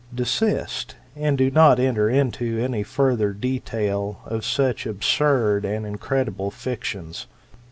Desist, 0.15 0.95
and 1.15 1.37
do 1.37 1.51
not 1.51 1.79
enter 1.79 2.09
into 2.09 2.57
any 2.57 2.81
further 2.81 3.33
detail 3.33 4.19
of 4.25 4.43
such 4.43 4.87
absurd 4.87 5.63
and 5.63 5.85
incredible 5.85 6.49
fictions. 6.49 7.27